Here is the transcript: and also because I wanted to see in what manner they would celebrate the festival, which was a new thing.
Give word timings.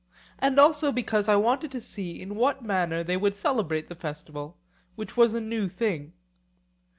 and 0.39 0.57
also 0.57 0.91
because 0.91 1.29
I 1.29 1.35
wanted 1.35 1.69
to 1.73 1.79
see 1.79 2.19
in 2.19 2.33
what 2.33 2.63
manner 2.63 3.03
they 3.03 3.15
would 3.15 3.35
celebrate 3.35 3.87
the 3.87 3.93
festival, 3.93 4.57
which 4.95 5.15
was 5.15 5.35
a 5.35 5.39
new 5.39 5.69
thing. 5.69 6.13